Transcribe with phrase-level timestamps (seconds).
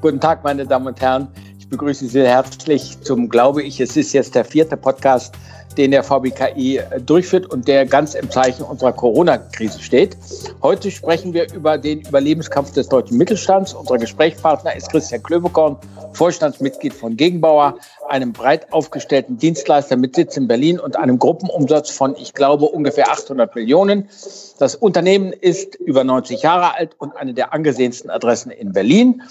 [0.00, 1.28] Guten Tag, meine Damen und Herren.
[1.58, 5.34] Ich begrüße Sie herzlich zum, glaube ich, es ist jetzt der vierte Podcast
[5.80, 10.14] den der VBKI äh, durchführt und der ganz im Zeichen unserer Corona-Krise steht.
[10.62, 13.72] Heute sprechen wir über den Überlebenskampf des deutschen Mittelstands.
[13.72, 15.78] Unser Gesprächspartner ist Christian Klöbekorn,
[16.12, 17.76] Vorstandsmitglied von Gegenbauer,
[18.10, 23.10] einem breit aufgestellten Dienstleister mit Sitz in Berlin und einem Gruppenumsatz von, ich glaube, ungefähr
[23.10, 24.10] 800 Millionen.
[24.58, 29.22] Das Unternehmen ist über 90 Jahre alt und eine der angesehensten Adressen in Berlin.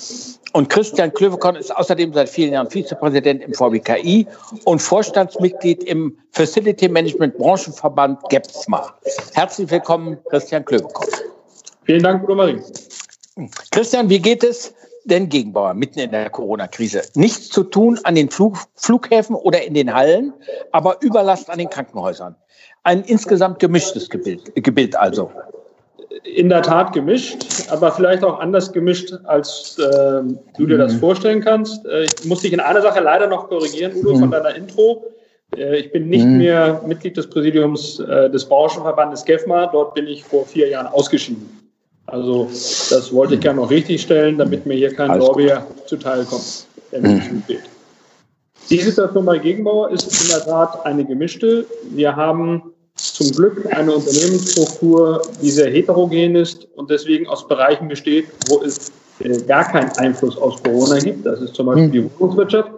[0.51, 4.25] Und Christian Klövekorn ist außerdem seit vielen Jahren Vizepräsident im VBKI
[4.63, 8.93] und Vorstandsmitglied im Facility Management Branchenverband GEPSMA.
[9.33, 11.09] Herzlich willkommen, Christian Klövekorn.
[11.83, 12.61] Vielen Dank, Bruno Marie.
[13.71, 17.01] Christian, wie geht es denn Gegenbauer mitten in der Corona-Krise?
[17.15, 20.31] Nichts zu tun an den Flug Flughäfen oder in den Hallen,
[20.71, 22.37] aber Überlast an den Krankenhäusern.
[22.83, 25.29] Ein insgesamt gemischtes Gebild, Gebild also
[26.23, 30.21] in der Tat gemischt, aber vielleicht auch anders gemischt, als äh,
[30.57, 30.99] du dir das mhm.
[30.99, 31.85] vorstellen kannst.
[31.85, 34.19] Äh, ich muss dich in einer Sache leider noch korrigieren, Udo, mhm.
[34.19, 35.03] von deiner Intro.
[35.55, 36.37] Äh, ich bin nicht mhm.
[36.37, 39.67] mehr Mitglied des Präsidiums äh, des Branchenverbandes GEFMA.
[39.67, 41.49] Dort bin ich vor vier Jahren ausgeschieden.
[42.07, 46.65] Also das wollte ich gerne noch richtig stellen, damit mir hier kein Lorbeer zuteil kommt,
[46.91, 47.69] der mir nicht fehlt.
[48.69, 51.65] Die Situation bei Gegenbauer ist in der Tat eine gemischte.
[51.91, 58.25] Wir haben zum Glück eine Unternehmensstruktur, die sehr heterogen ist und deswegen aus Bereichen besteht,
[58.47, 61.25] wo es äh, gar keinen Einfluss aus Corona gibt.
[61.25, 61.91] Das ist zum Beispiel hm.
[61.91, 62.71] die Wohnungswirtschaft.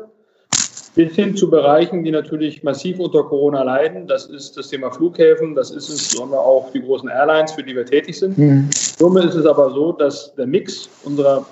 [0.93, 4.07] Bis hin zu Bereichen, die natürlich massiv unter Corona leiden.
[4.07, 7.85] Das ist das Thema Flughäfen, das ist insbesondere auch die großen Airlines, für die wir
[7.85, 8.37] tätig sind.
[8.37, 8.69] Mhm.
[8.73, 11.45] Summe ist es aber so, dass der Mix unserer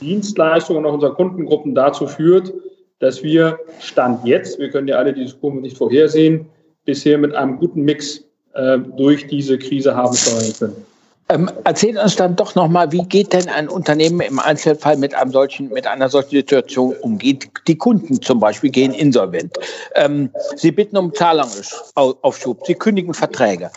[0.00, 2.52] Dienstleistungen und auch unserer Kundengruppen dazu führt,
[2.98, 6.46] dass wir Stand jetzt, wir können ja alle diese Kurve nicht vorhersehen,
[6.84, 10.93] bisher mit einem guten Mix äh, durch diese Krise haben steuern können.
[11.34, 15.32] Ähm, erzähl uns dann doch nochmal, wie geht denn ein Unternehmen im Einzelfall mit einem
[15.32, 17.50] solchen, mit einer solchen Situation umgeht?
[17.66, 19.52] Die Kunden zum Beispiel gehen insolvent.
[19.96, 22.64] Ähm, sie bitten um Zahlungsaufschub.
[22.66, 23.70] Sie kündigen Verträge.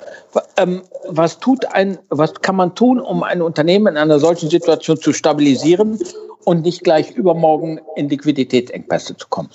[0.58, 4.98] Ähm, was tut ein, was kann man tun, um ein Unternehmen in einer solchen Situation
[4.98, 5.98] zu stabilisieren
[6.46, 9.50] und nicht gleich übermorgen in Liquiditätsengpässe zu kommen?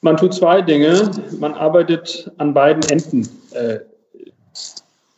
[0.00, 1.12] Man tut zwei Dinge.
[1.38, 3.78] Man arbeitet an beiden Enden äh,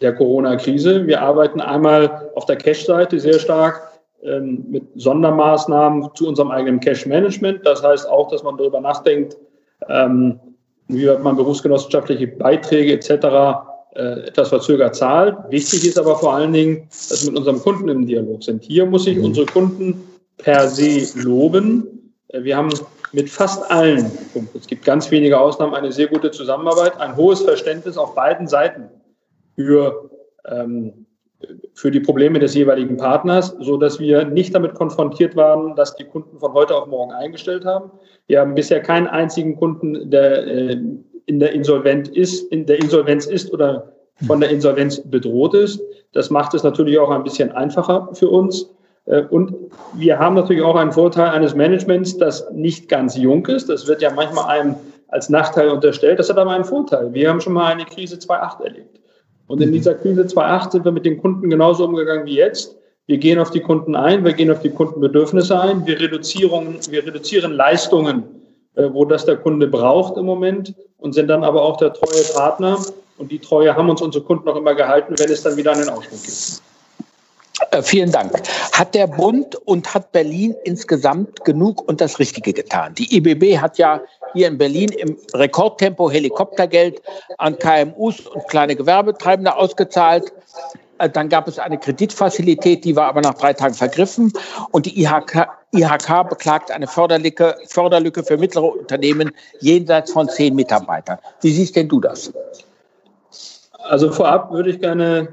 [0.00, 1.06] der Corona-Krise.
[1.06, 3.90] Wir arbeiten einmal auf der Cash-Seite sehr stark
[4.22, 7.66] ähm, mit Sondermaßnahmen zu unserem eigenen Cash-Management.
[7.66, 9.36] Das heißt auch, dass man darüber nachdenkt,
[9.88, 10.40] ähm,
[10.88, 13.66] wie man berufsgenossenschaftliche Beiträge etc.
[13.94, 15.36] Äh, etwas verzögert zahlt.
[15.50, 18.62] Wichtig ist aber vor allen Dingen, dass wir mit unserem Kunden im Dialog sind.
[18.64, 20.02] Hier muss ich unsere Kunden
[20.38, 22.14] per se loben.
[22.28, 22.70] Äh, wir haben
[23.12, 24.10] mit fast allen.
[24.54, 28.88] Es gibt ganz wenige Ausnahmen, eine sehr gute Zusammenarbeit, ein hohes Verständnis auf beiden Seiten
[29.64, 30.10] für,
[30.46, 31.06] ähm,
[31.74, 36.04] für die Probleme des jeweiligen Partners, so dass wir nicht damit konfrontiert waren, dass die
[36.04, 37.90] Kunden von heute auf morgen eingestellt haben.
[38.26, 40.76] Wir haben bisher keinen einzigen Kunden, der äh,
[41.26, 43.92] in der Insolvenz ist, in der Insolvenz ist oder
[44.26, 45.80] von der Insolvenz bedroht ist.
[46.12, 48.70] Das macht es natürlich auch ein bisschen einfacher für uns.
[49.06, 49.54] Äh, und
[49.94, 53.68] wir haben natürlich auch einen Vorteil eines Managements, das nicht ganz jung ist.
[53.68, 54.76] Das wird ja manchmal einem
[55.08, 56.18] als Nachteil unterstellt.
[56.18, 57.12] Das hat aber einen Vorteil.
[57.12, 58.99] Wir haben schon mal eine Krise 2.8 erlebt.
[59.50, 62.76] Und in dieser Krise 2.8 sind wir mit den Kunden genauso umgegangen wie jetzt.
[63.08, 67.04] Wir gehen auf die Kunden ein, wir gehen auf die Kundenbedürfnisse ein, wir reduzieren, wir
[67.04, 68.22] reduzieren Leistungen,
[68.76, 72.22] äh, wo das der Kunde braucht im Moment und sind dann aber auch der treue
[72.32, 72.78] Partner.
[73.18, 75.88] Und die Treue haben uns unsere Kunden auch immer gehalten, wenn es dann wieder einen
[75.88, 76.62] Ausschwung gibt.
[77.70, 78.32] Äh, vielen Dank.
[78.72, 82.94] Hat der Bund und hat Berlin insgesamt genug und das Richtige getan?
[82.94, 84.00] Die IBB hat ja
[84.32, 87.02] hier in Berlin im Rekordtempo Helikoptergeld
[87.38, 90.32] an KMUs und kleine Gewerbetreibende ausgezahlt.
[90.98, 94.32] Äh, dann gab es eine Kreditfazilität, die war aber nach drei Tagen vergriffen.
[94.70, 101.18] Und die IHK, IHK beklagt eine Förderlücke, Förderlücke für mittlere Unternehmen jenseits von zehn Mitarbeitern.
[101.42, 102.32] Wie siehst denn du das?
[103.84, 105.28] Also vorab würde ich gerne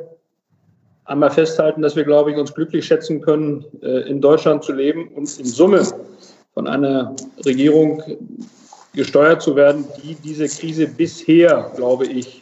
[1.07, 5.07] einmal festhalten, dass wir, glaube ich, uns glücklich schätzen können, äh, in Deutschland zu leben
[5.09, 5.81] und in Summe
[6.54, 7.15] von einer
[7.45, 8.04] Regierung
[8.94, 12.42] gesteuert zu werden, die diese Krise bisher, glaube ich,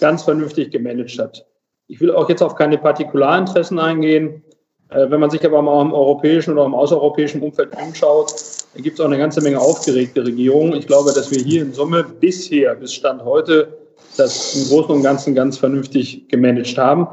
[0.00, 1.46] ganz vernünftig gemanagt hat.
[1.86, 4.42] Ich will auch jetzt auf keine Partikularinteressen eingehen.
[4.90, 8.34] Äh, wenn man sich aber mal im europäischen oder im außereuropäischen Umfeld umschaut,
[8.76, 10.72] gibt es auch eine ganze Menge aufgeregte Regierungen.
[10.74, 13.68] Ich glaube, dass wir hier in Summe bisher, bis Stand heute,
[14.16, 17.06] das im Großen und Ganzen ganz vernünftig gemanagt haben.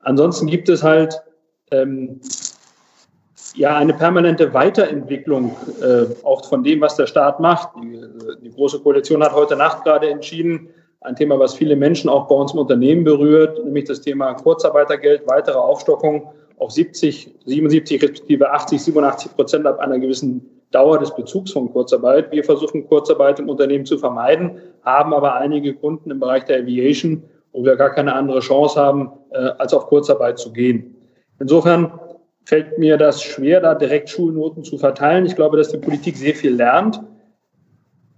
[0.00, 1.20] Ansonsten gibt es halt
[1.70, 2.20] ähm,
[3.54, 7.70] ja eine permanente Weiterentwicklung äh, auch von dem, was der Staat macht.
[7.82, 8.00] Die,
[8.42, 10.70] die, Große Koalition hat heute Nacht gerade entschieden,
[11.02, 15.26] ein Thema, was viele Menschen auch bei uns im Unternehmen berührt, nämlich das Thema Kurzarbeitergeld,
[15.26, 21.52] weitere Aufstockung auf 70, 77 respektive 80, 87 Prozent ab einer gewissen Dauer des Bezugs
[21.52, 22.30] von Kurzarbeit.
[22.30, 27.22] Wir versuchen Kurzarbeit im Unternehmen zu vermeiden, haben aber einige Kunden im Bereich der Aviation,
[27.52, 30.96] wo wir gar keine andere Chance haben, als auf Kurzarbeit zu gehen.
[31.38, 31.92] Insofern
[32.44, 35.26] fällt mir das schwer, da direkt Schulnoten zu verteilen.
[35.26, 37.00] Ich glaube, dass die Politik sehr viel lernt.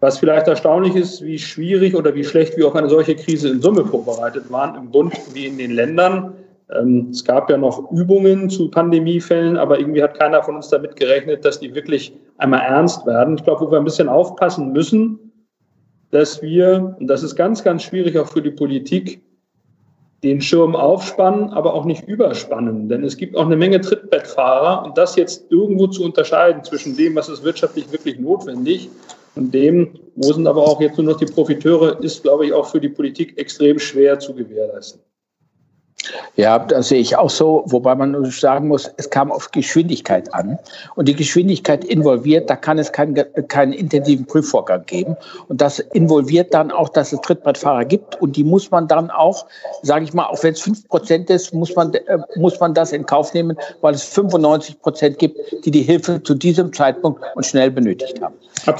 [0.00, 3.62] Was vielleicht erstaunlich ist, wie schwierig oder wie schlecht wir auf eine solche Krise in
[3.62, 6.35] Summe vorbereitet waren, im Bund wie in den Ländern.
[6.75, 10.97] Ähm, es gab ja noch Übungen zu Pandemiefällen, aber irgendwie hat keiner von uns damit
[10.97, 13.37] gerechnet, dass die wirklich einmal ernst werden.
[13.37, 15.19] Ich glaube, wo wir ein bisschen aufpassen müssen,
[16.11, 19.23] dass wir, und das ist ganz, ganz schwierig auch für die Politik,
[20.23, 22.89] den Schirm aufspannen, aber auch nicht überspannen.
[22.89, 27.17] Denn es gibt auch eine Menge Trittbettfahrer und das jetzt irgendwo zu unterscheiden zwischen dem,
[27.17, 28.89] was ist wirtschaftlich wirklich notwendig
[29.35, 32.67] und dem, wo sind aber auch jetzt nur noch die Profiteure, ist, glaube ich, auch
[32.67, 35.01] für die Politik extrem schwer zu gewährleisten.
[36.37, 40.59] Ja, das sehe ich auch so, wobei man sagen muss, es kam auf Geschwindigkeit an.
[40.97, 43.15] Und die Geschwindigkeit involviert, da kann es keinen,
[43.49, 45.17] keinen intensiven Prüfvorgang geben.
[45.49, 48.21] Und das involviert dann auch, dass es Trittbrettfahrer gibt.
[48.21, 49.47] Und die muss man dann auch,
[49.83, 52.93] sage ich mal, auch wenn es fünf Prozent ist, muss man, äh, muss man das
[52.93, 57.47] in Kauf nehmen, weil es 95 Prozent gibt, die die Hilfe zu diesem Zeitpunkt und
[57.47, 58.35] schnell benötigt haben.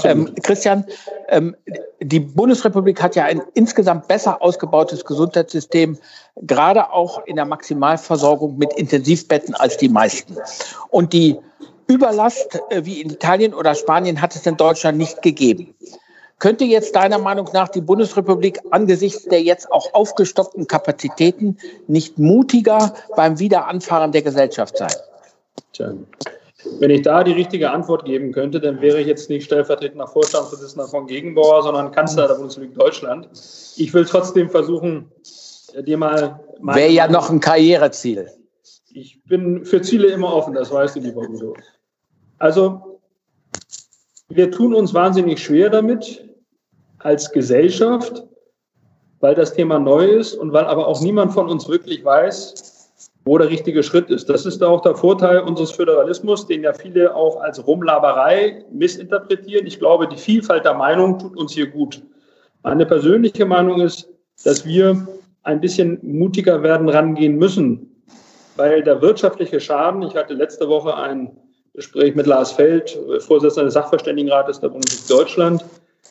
[0.05, 0.85] Ähm, Christian,
[1.29, 1.57] ähm,
[2.01, 5.99] die Bundesrepublik hat ja ein insgesamt besser ausgebautes Gesundheitssystem,
[6.37, 10.37] gerade auch in der Maximalversorgung mit Intensivbetten als die meisten.
[10.91, 11.39] Und die
[11.87, 15.75] Überlast äh, wie in Italien oder Spanien hat es in Deutschland nicht gegeben.
[16.39, 22.95] Könnte jetzt deiner Meinung nach die Bundesrepublik angesichts der jetzt auch aufgestockten Kapazitäten nicht mutiger
[23.15, 24.93] beim Wiederanfahren der Gesellschaft sein?
[25.73, 25.93] Tja.
[26.79, 30.87] Wenn ich da die richtige Antwort geben könnte, dann wäre ich jetzt nicht stellvertretender Vorstandsvorsitzender
[30.89, 33.29] von Gegenbauer, sondern Kanzler der Bundesrepublik Deutschland.
[33.77, 35.11] Ich will trotzdem versuchen,
[35.87, 36.41] dir mal.
[36.61, 38.29] Wäre ja noch ein Karriereziel.
[38.91, 41.55] Ich bin für Ziele immer offen, das weißt du, lieber Udo.
[42.39, 43.01] Also,
[44.29, 46.29] wir tun uns wahnsinnig schwer damit
[46.99, 48.25] als Gesellschaft,
[49.21, 52.72] weil das Thema neu ist und weil aber auch niemand von uns wirklich weiß,
[53.25, 54.29] wo der richtige Schritt ist.
[54.29, 59.67] Das ist auch der Vorteil unseres Föderalismus, den ja viele auch als Rumlaberei missinterpretieren.
[59.67, 62.03] Ich glaube, die Vielfalt der Meinung tut uns hier gut.
[62.63, 64.09] Meine persönliche Meinung ist,
[64.45, 65.07] dass wir
[65.45, 68.05] ein bisschen mutiger werden rangehen müssen,
[68.57, 71.37] weil der wirtschaftliche Schaden, ich hatte letzte Woche ein
[71.75, 75.65] Gespräch mit Lars Feld, Vorsitzender des Sachverständigenrates der Bundesrepublik Deutschland,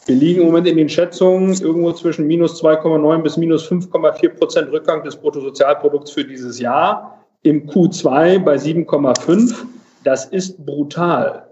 [0.05, 4.71] wir liegen im Moment in den Schätzungen irgendwo zwischen minus 2,9 bis minus 5,4 Prozent
[4.71, 7.23] Rückgang des Bruttosozialprodukts für dieses Jahr.
[7.43, 9.53] Im Q2 bei 7,5.
[10.03, 11.47] Das ist brutal.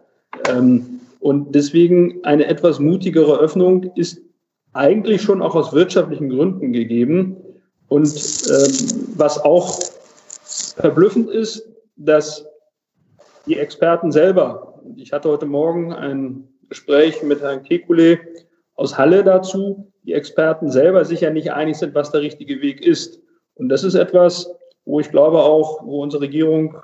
[0.47, 4.19] Ähm, und deswegen eine etwas mutigere Öffnung ist
[4.73, 7.37] eigentlich schon auch aus wirtschaftlichen Gründen gegeben.
[7.87, 9.79] Und ähm, was auch
[10.75, 11.67] verblüffend ist,
[11.97, 12.45] dass
[13.45, 18.19] die Experten selber, ich hatte heute Morgen ein Gespräch mit Herrn Kekulé
[18.75, 22.85] aus Halle dazu, die Experten selber sich ja nicht einig sind, was der richtige Weg
[22.85, 23.19] ist.
[23.55, 24.49] Und das ist etwas,
[24.85, 26.77] wo ich glaube auch, wo unsere Regierung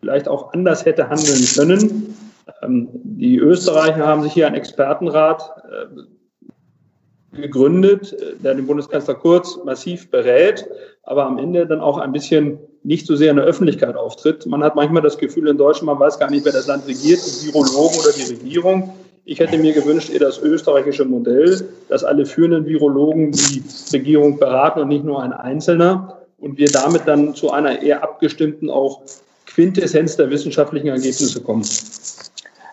[0.00, 2.16] vielleicht auch anders hätte handeln können.
[2.62, 10.10] Ähm, die Österreicher haben sich hier einen Expertenrat äh, gegründet, der den Bundeskanzler Kurz massiv
[10.10, 10.66] berät,
[11.04, 14.44] aber am Ende dann auch ein bisschen nicht so sehr in der Öffentlichkeit auftritt.
[14.46, 17.20] Man hat manchmal das Gefühl in Deutschland, man weiß gar nicht, wer das Land regiert,
[17.20, 18.92] die Virologen oder die Regierung.
[19.24, 23.62] Ich hätte mir gewünscht, eher das österreichische Modell, dass alle führenden Virologen die
[23.92, 28.68] Regierung beraten und nicht nur ein Einzelner und wir damit dann zu einer eher abgestimmten
[28.68, 29.02] auch
[29.46, 31.62] Quintessenz der wissenschaftlichen Ergebnisse kommen.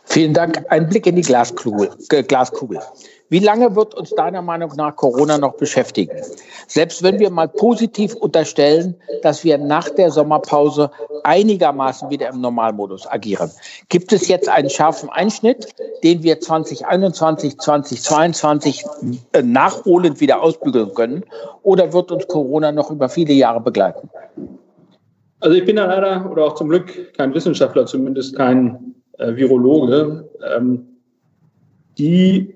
[0.09, 0.65] Vielen Dank.
[0.69, 1.89] Ein Blick in die Glaskugel.
[2.07, 2.79] Glaskugel.
[3.29, 6.17] Wie lange wird uns deiner Meinung nach Corona noch beschäftigen?
[6.65, 10.89] Selbst wenn wir mal positiv unterstellen, dass wir nach der Sommerpause
[11.23, 13.51] einigermaßen wieder im Normalmodus agieren.
[13.89, 15.67] Gibt es jetzt einen scharfen Einschnitt,
[16.03, 18.85] den wir 2021, 2022
[19.33, 21.23] äh, nachholend wieder ausbügeln können?
[21.61, 24.09] Oder wird uns Corona noch über viele Jahre begleiten?
[25.39, 30.29] Also ich bin da leider oder auch zum Glück kein Wissenschaftler, zumindest kein äh, Virologe.
[30.43, 30.87] Ähm,
[31.97, 32.55] die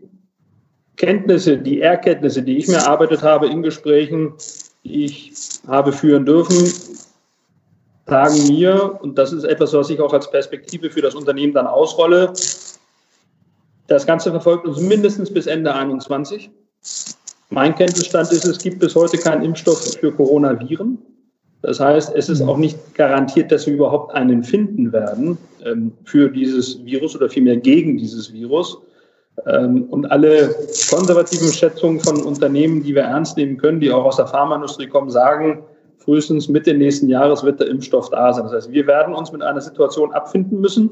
[0.95, 4.33] Kenntnisse, die Erkenntnisse, die ich mir erarbeitet habe in Gesprächen,
[4.83, 5.33] die ich
[5.67, 6.71] habe führen dürfen,
[8.07, 11.67] sagen mir, und das ist etwas, was ich auch als Perspektive für das Unternehmen dann
[11.67, 12.33] ausrolle,
[13.87, 16.49] das Ganze verfolgt uns mindestens bis Ende 2021.
[17.49, 20.97] Mein Kenntnisstand ist, es gibt bis heute keinen Impfstoff für Coronaviren.
[21.63, 26.29] Das heißt, es ist auch nicht garantiert, dass wir überhaupt einen finden werden ähm, für
[26.29, 28.77] dieses Virus oder vielmehr gegen dieses Virus.
[29.47, 30.53] Ähm, und alle
[30.89, 35.09] konservativen Schätzungen von Unternehmen, die wir ernst nehmen können, die auch aus der Pharmaindustrie kommen,
[35.09, 35.63] sagen,
[35.99, 38.43] frühestens Mitte nächsten Jahres wird der Impfstoff da sein.
[38.43, 40.91] Das heißt, wir werden uns mit einer Situation abfinden müssen,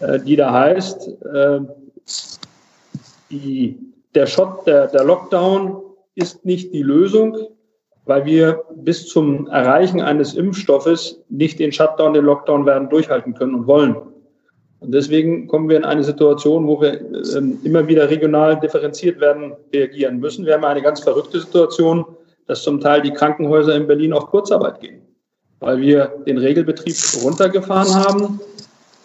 [0.00, 1.60] äh, die da heißt, äh,
[3.30, 3.78] die,
[4.14, 5.82] der, Shot, der, der Lockdown
[6.14, 7.36] ist nicht die Lösung,
[8.06, 13.54] weil wir bis zum Erreichen eines Impfstoffes nicht den Shutdown, den Lockdown werden durchhalten können
[13.54, 13.96] und wollen.
[14.80, 17.00] Und deswegen kommen wir in eine Situation, wo wir
[17.36, 20.44] ähm, immer wieder regional differenziert werden, reagieren müssen.
[20.44, 22.04] Wir haben eine ganz verrückte Situation,
[22.46, 25.00] dass zum Teil die Krankenhäuser in Berlin auf Kurzarbeit gehen,
[25.60, 28.40] weil wir den Regelbetrieb runtergefahren haben,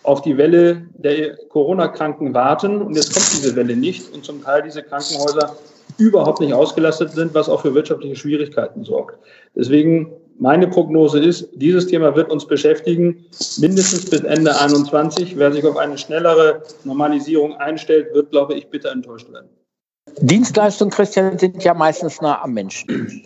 [0.04, 4.64] auf die Welle der Corona-Kranken warten und jetzt kommt diese Welle nicht und zum Teil
[4.64, 5.56] diese Krankenhäuser
[5.98, 9.18] überhaupt nicht ausgelastet sind, was auch für wirtschaftliche Schwierigkeiten sorgt.
[9.56, 13.26] Deswegen meine Prognose ist, dieses Thema wird uns beschäftigen,
[13.58, 15.38] mindestens bis Ende 2021.
[15.38, 19.50] Wer sich auf eine schnellere Normalisierung einstellt, wird, glaube ich, bitter enttäuscht werden.
[20.22, 23.24] Dienstleistungen, Christian, sind ja meistens nah am Menschen.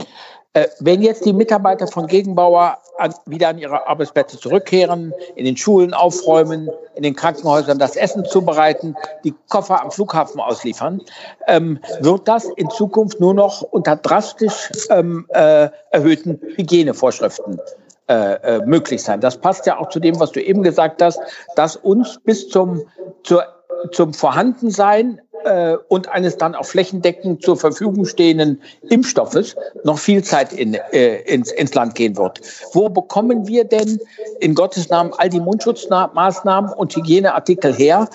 [0.54, 5.58] Äh, wenn jetzt die Mitarbeiter von Gegenbauer an, wieder an ihre Arbeitsplätze zurückkehren, in den
[5.58, 11.02] Schulen aufräumen, in den Krankenhäusern das Essen zubereiten, die Koffer am Flughafen ausliefern,
[11.48, 17.60] ähm, wird das in Zukunft nur noch unter drastisch ähm, äh, erhöhten Hygienevorschriften
[18.08, 19.22] äh, äh, möglich sein.
[19.22, 21.20] Das passt ja auch zu dem, was du eben gesagt hast,
[21.56, 22.84] dass uns bis zum,
[23.24, 23.44] zur,
[23.92, 30.54] zum Vorhandensein äh, und eines dann auch flächendeckend zur Verfügung stehenden Impfstoffes noch viel Zeit
[30.54, 32.42] in, äh, ins, ins Land gehen wird.
[32.74, 34.00] Wo bekommen wir denn
[34.40, 38.08] in Gottes Namen all die Mundschutzmaßnahmen und Hygieneartikel her,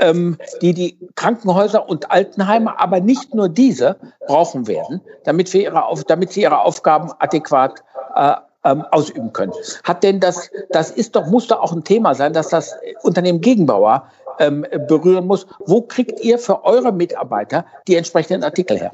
[0.00, 5.82] ähm, die die Krankenhäuser und Altenheime, aber nicht nur diese, brauchen werden, damit, wir ihre,
[6.06, 7.82] damit sie ihre Aufgaben adäquat
[8.14, 9.52] äh, ähm, ausüben können.
[9.84, 13.40] Hat denn das, das ist doch, muss doch auch ein Thema sein, dass das Unternehmen
[13.40, 15.46] Gegenbauer ähm, berühren muss.
[15.66, 18.92] Wo kriegt ihr für eure Mitarbeiter die entsprechenden Artikel her?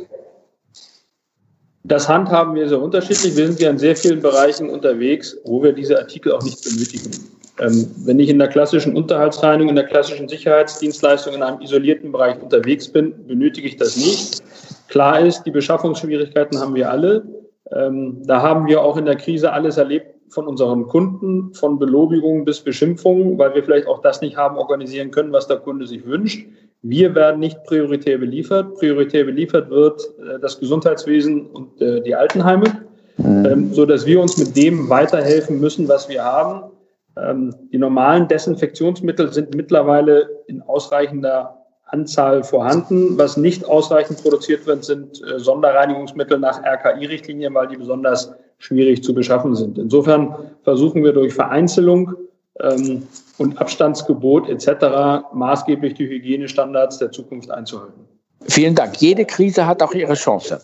[1.84, 3.36] Das handhaben wir sehr unterschiedlich.
[3.36, 7.10] Wir sind ja in sehr vielen Bereichen unterwegs, wo wir diese Artikel auch nicht benötigen.
[7.58, 12.40] Ähm, wenn ich in der klassischen Unterhaltsreinigung, in der klassischen Sicherheitsdienstleistung in einem isolierten Bereich
[12.40, 14.42] unterwegs bin, benötige ich das nicht.
[14.88, 17.24] Klar ist, die Beschaffungsschwierigkeiten haben wir alle.
[17.72, 22.44] Ähm, da haben wir auch in der Krise alles erlebt, von unseren Kunden, von Belobigungen
[22.44, 26.06] bis Beschimpfungen, weil wir vielleicht auch das nicht haben organisieren können, was der Kunde sich
[26.06, 26.46] wünscht.
[26.80, 28.74] Wir werden nicht prioritär beliefert.
[28.76, 32.86] Prioritär beliefert wird äh, das Gesundheitswesen und äh, die Altenheime,
[33.18, 33.44] mhm.
[33.44, 36.72] ähm, so dass wir uns mit dem weiterhelfen müssen, was wir haben.
[37.16, 43.18] Ähm, die normalen Desinfektionsmittel sind mittlerweile in ausreichender Anzahl vorhanden.
[43.18, 49.12] Was nicht ausreichend produziert wird, sind äh, Sonderreinigungsmittel nach RKI-Richtlinien, weil die besonders schwierig zu
[49.12, 49.76] beschaffen sind.
[49.76, 52.14] Insofern versuchen wir durch Vereinzelung
[52.60, 53.02] ähm,
[53.38, 55.24] und Abstandsgebot etc.
[55.34, 58.04] maßgeblich die Hygienestandards der Zukunft einzuhalten.
[58.48, 58.96] Vielen Dank.
[58.98, 60.60] Jede Krise hat auch ihre Chance.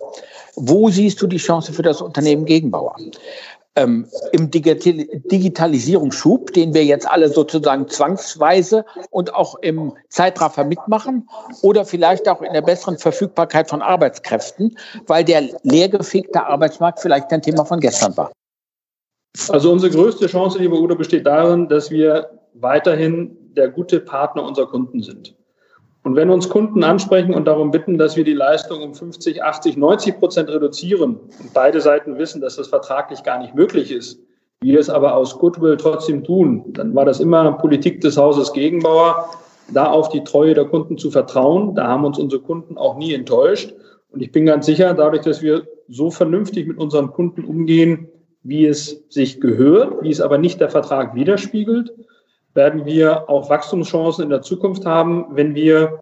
[0.54, 2.96] Wo siehst du die Chance für das Unternehmen Gegenbauer?
[3.78, 11.28] Ähm, im Digital Digitalisierungsschub, den wir jetzt alle sozusagen zwangsweise und auch im Zeitraffer mitmachen
[11.62, 17.42] oder vielleicht auch in der besseren Verfügbarkeit von Arbeitskräften, weil der leergefegte Arbeitsmarkt vielleicht ein
[17.42, 18.32] Thema von gestern war?
[19.48, 24.66] Also unsere größte Chance, liebe Udo, besteht darin, dass wir weiterhin der gute Partner unserer
[24.66, 25.37] Kunden sind.
[26.08, 29.76] Und wenn uns Kunden ansprechen und darum bitten, dass wir die Leistung um 50, 80,
[29.76, 34.18] 90 Prozent reduzieren und beide Seiten wissen, dass das vertraglich gar nicht möglich ist,
[34.62, 39.28] wir es aber aus Goodwill trotzdem tun, dann war das immer Politik des Hauses Gegenbauer,
[39.74, 41.74] da auf die Treue der Kunden zu vertrauen.
[41.74, 43.74] Da haben uns unsere Kunden auch nie enttäuscht.
[44.10, 48.08] Und ich bin ganz sicher, dadurch, dass wir so vernünftig mit unseren Kunden umgehen,
[48.42, 51.92] wie es sich gehört, wie es aber nicht der Vertrag widerspiegelt,
[52.58, 56.00] werden wir auch Wachstumschancen in der Zukunft haben, wenn wir,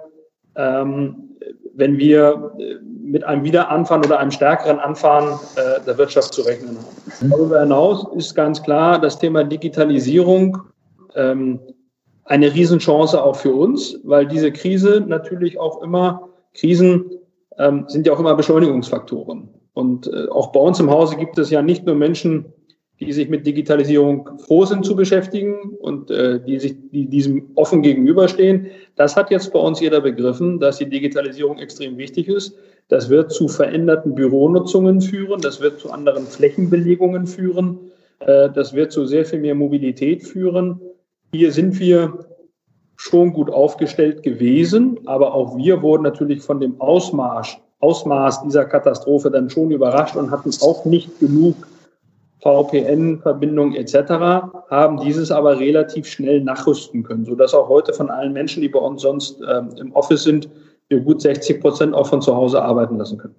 [0.56, 1.36] ähm,
[1.74, 6.78] wenn wir äh, mit einem Wiederanfahren oder einem stärkeren Anfahren äh, der Wirtschaft zu rechnen
[6.78, 7.30] haben.
[7.30, 10.58] Darüber hinaus ist ganz klar das Thema Digitalisierung
[11.14, 11.60] ähm,
[12.24, 17.04] eine Riesenchance auch für uns, weil diese Krise natürlich auch immer, Krisen
[17.58, 19.50] ähm, sind ja auch immer Beschleunigungsfaktoren.
[19.74, 22.46] Und äh, auch bei uns im Hause gibt es ja nicht nur Menschen,
[23.00, 27.82] die sich mit Digitalisierung froh sind zu beschäftigen und äh, die sich die diesem offen
[27.82, 28.68] gegenüberstehen.
[28.96, 32.56] Das hat jetzt bei uns jeder begriffen, dass die Digitalisierung extrem wichtig ist.
[32.88, 37.78] Das wird zu veränderten Büronutzungen führen, das wird zu anderen Flächenbelegungen führen,
[38.20, 40.80] äh, das wird zu sehr viel mehr Mobilität führen.
[41.32, 42.26] Hier sind wir
[42.96, 49.30] schon gut aufgestellt gewesen, aber auch wir wurden natürlich von dem Ausmaß, Ausmaß dieser Katastrophe
[49.30, 51.56] dann schon überrascht und hatten auch nicht genug
[52.40, 53.94] VPN-Verbindung etc.,
[54.70, 58.78] haben dieses aber relativ schnell nachrüsten können, sodass auch heute von allen Menschen, die bei
[58.78, 60.48] uns sonst ähm, im Office sind,
[60.88, 63.36] wir gut 60 Prozent auch von zu Hause arbeiten lassen können.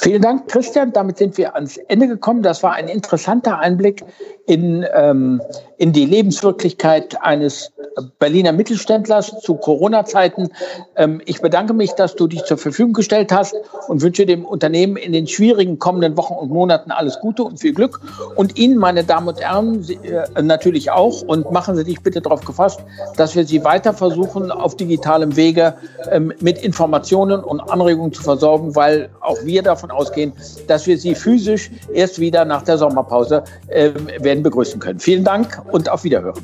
[0.00, 0.92] Vielen Dank, Christian.
[0.92, 2.44] Damit sind wir ans Ende gekommen.
[2.44, 4.04] Das war ein interessanter Einblick
[4.46, 5.42] in, ähm,
[5.76, 7.72] in die Lebenswirklichkeit eines
[8.20, 10.50] Berliner Mittelständlers zu Corona-Zeiten.
[10.94, 13.56] Ähm, ich bedanke mich, dass du dich zur Verfügung gestellt hast
[13.88, 17.74] und wünsche dem Unternehmen in den schwierigen kommenden Wochen und Monaten alles Gute und viel
[17.74, 18.00] Glück.
[18.36, 21.22] Und Ihnen, meine Damen und Herren, äh, natürlich auch.
[21.22, 22.80] Und machen Sie sich bitte darauf gefasst,
[23.16, 25.74] dass wir Sie weiter versuchen, auf digitalem Wege
[26.10, 30.32] ähm, mit Informationen und Anregungen zu versorgen, weil auch wir davon ausgehen,
[30.66, 33.90] dass wir Sie physisch erst wieder nach der Sommerpause äh,
[34.20, 35.00] werden begrüßen können.
[35.00, 36.42] Vielen Dank und auf Wiederhören.